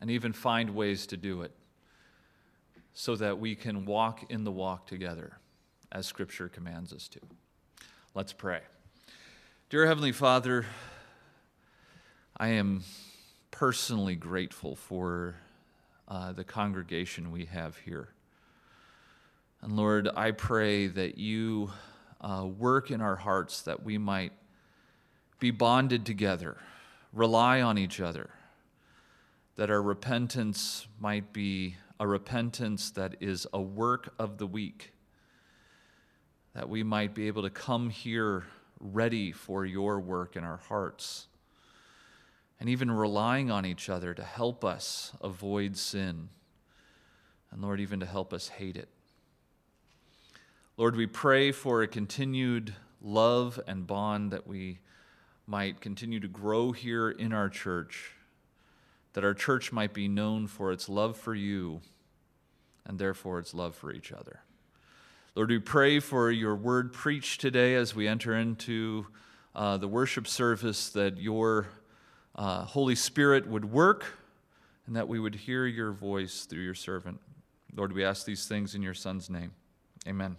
[0.00, 1.52] and even find ways to do it
[2.92, 5.38] so that we can walk in the walk together
[5.92, 7.20] as Scripture commands us to.
[8.12, 8.62] Let's pray.
[9.68, 10.66] Dear Heavenly Father,
[12.36, 12.82] I am
[13.52, 15.36] personally grateful for
[16.08, 18.08] uh, the congregation we have here.
[19.62, 21.70] And Lord, I pray that you
[22.20, 24.32] uh, work in our hearts that we might
[25.38, 26.56] be bonded together,
[27.12, 28.30] rely on each other,
[29.54, 34.94] that our repentance might be a repentance that is a work of the week
[36.54, 38.44] that we might be able to come here
[38.80, 41.26] ready for your work in our hearts.
[42.60, 46.28] and even relying on each other to help us avoid sin.
[47.50, 48.88] And Lord, even to help us hate it.
[50.76, 54.78] Lord, we pray for a continued love and bond that we
[55.46, 58.12] might continue to grow here in our church,
[59.14, 61.80] that our church might be known for its love for you
[62.84, 64.40] and therefore its love for each other.
[65.36, 69.06] Lord, we pray for your word preached today as we enter into
[69.54, 71.68] uh, the worship service, that your
[72.34, 74.04] uh, Holy Spirit would work
[74.86, 77.20] and that we would hear your voice through your servant.
[77.76, 79.52] Lord, we ask these things in your Son's name.
[80.08, 80.36] Amen.